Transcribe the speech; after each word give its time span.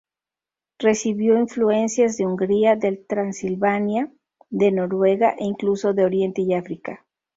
Recibió 0.79 1.37
influencias 1.39 2.17
de 2.17 2.25
Hungría, 2.25 2.75
del 2.75 3.05
Transilvania, 3.05 4.11
de 4.49 4.71
Noruega 4.71 5.35
e 5.37 5.43
incluso 5.45 5.93
de 5.93 6.05
Oriente 6.05 6.41
y 6.41 6.55
África. 6.55 7.05